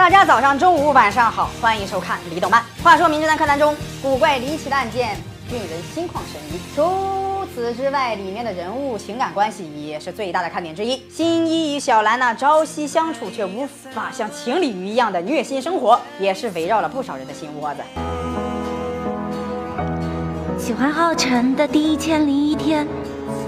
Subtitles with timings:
[0.00, 2.62] 大家早上、中午、晚上好，欢迎收看《李动漫》。
[2.82, 5.14] 话说《名侦探柯南》中古怪离奇的案件，
[5.50, 6.58] 令人心旷神怡。
[6.74, 11.02] 除此之外，里面的人物情感关系也是最大的看点之一。
[11.10, 17.82] 新一与小兰那朝夕相处却无法像情侣一样的虐心生活，也是围绕了不少人的心窝子。
[20.58, 22.88] 喜欢浩辰的第一千零一天，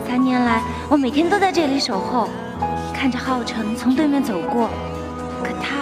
[0.06, 0.60] 三年来
[0.90, 2.28] 我每天都在这里守候，
[2.92, 4.68] 看着浩辰从对面走过，
[5.42, 5.81] 可他。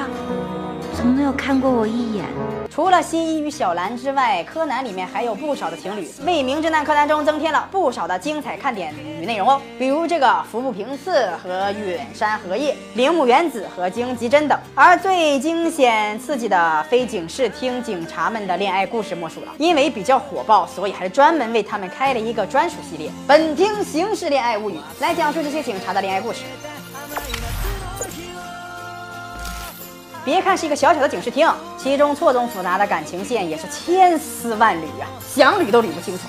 [1.01, 2.27] 从没有看过我一眼？
[2.69, 9.59] 除了新一与小兰之外，柯南里面还有不少的情侣，为名侦探柯南中增添了不少的精彩看点与内容哦。
[9.79, 14.59] 比如这个服部平次和远山和叶、铃木原子和京吉真等。
[14.75, 19.53] 而最惊险刺激的，非警视厅警察们的恋爱故事莫属了。
[19.57, 26.41] 因为比较火爆，所以还专门为他们开了一个专属系列《本厅刑事恋爱物语》，来讲述这些警察的恋爱故事。
[30.25, 36.25] 别看是一个小小的警视厅，其中错综复杂的感情线也是千丝万缕啊，想捋都捋不清楚。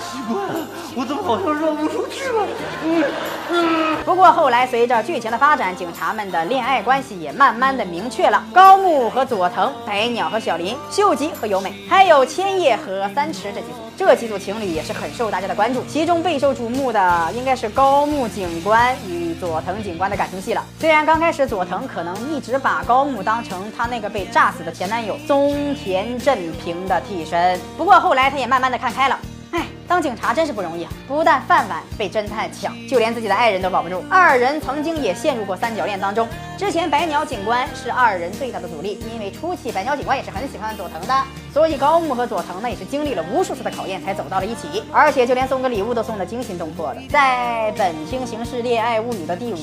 [0.00, 0.65] 奇怪了，
[0.98, 2.46] 我怎么好像绕不出去了？
[2.84, 3.04] 嗯
[3.50, 3.96] 嗯。
[4.04, 13.76] 不过后来随着剧情的发展，警察们的恋爱关系也慢慢的明确了：高木和佐藤、白鸟和小林、秀吉和由美，还有千叶和三池这几组。
[13.94, 20.64] 这几组情侣也是很受大家的关注，其中备受瞩目的应该是高木警官与佐藤警官的感情戏了。
[20.78, 29.18] 虽然刚开始佐藤可能一直把高木当成他那个被炸死的前男友松田正平的替身，不过后来他也慢慢的看开了。
[29.88, 30.92] 当警察真是不容易啊！
[31.06, 34.02] 不但饭碗被侦探抢，就连自己的爱人都保不住。
[34.10, 36.26] 二人曾经也陷入过三角恋当中。
[36.58, 41.14] 之前白鸟警官是二人最大的阻力，因为初期白鸟警官也是很喜欢佐藤的，
[41.52, 47.00] 所以高木和佐藤呢也是经历了无数次的考验才走到了一起，而且就连送个礼物都送的惊心动魄的。
[47.08, 49.56] 在本厅刑事恋爱物语的第五。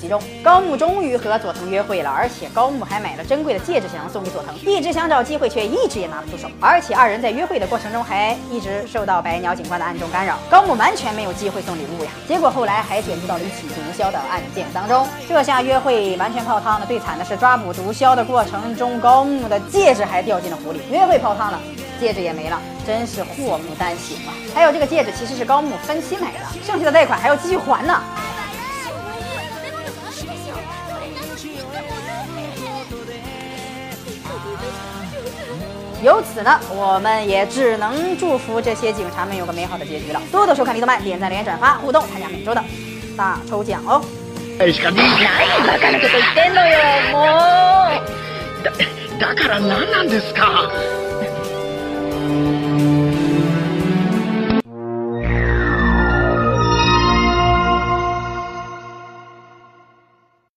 [0.00, 4.54] 其中，高木终于和佐藤约会了，而且高木还买了珍贵的戒指，想要送给佐藤。
[4.60, 6.48] 一直想找机会，却一直也拿不出手。
[6.58, 12.10] 而且二人在约会的过程中，还一直受到白鸟警官的暗中干扰，高木完全没有机会送礼物呀。
[12.26, 16.86] 结果后来还卷入到了一起毒枭的案件当中，这下约会完全泡汤了。
[16.86, 21.60] 最惨的是抓捕毒枭的过程中，高木的戒指还掉进了湖里，约会泡汤了，
[22.00, 24.32] 戒指也没了，真是祸不单行啊！
[24.54, 28.00] 还有这个戒指其实是高木分期买的，剩下的贷款还要继续还呢。
[36.03, 40.21] 由此呢，我们也只能祝福这些警察们有个美好的结局了。
[40.31, 42.63] 多多收看《李动漫》，点赞、留言、转发、互动，参加每周的
[43.17, 44.01] 大抽奖哦。
[44.57, 46.77] 何バカなこと言ってんのよ、
[47.11, 47.15] も
[47.89, 48.63] う。
[48.63, 48.71] だ、
[49.19, 50.71] だから何なんですか。